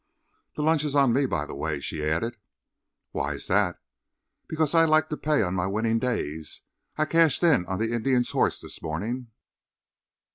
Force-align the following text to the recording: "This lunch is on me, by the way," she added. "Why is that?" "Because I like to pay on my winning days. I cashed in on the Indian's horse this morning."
"This 0.57 0.63
lunch 0.65 0.83
is 0.83 0.95
on 0.95 1.13
me, 1.13 1.27
by 1.27 1.45
the 1.45 1.53
way," 1.53 1.79
she 1.79 2.03
added. 2.03 2.35
"Why 3.11 3.35
is 3.35 3.45
that?" 3.45 3.79
"Because 4.47 4.73
I 4.73 4.83
like 4.85 5.09
to 5.09 5.15
pay 5.17 5.43
on 5.43 5.53
my 5.53 5.67
winning 5.67 5.99
days. 5.99 6.61
I 6.97 7.05
cashed 7.05 7.43
in 7.43 7.67
on 7.67 7.77
the 7.77 7.93
Indian's 7.93 8.31
horse 8.31 8.59
this 8.59 8.81
morning." 8.81 9.27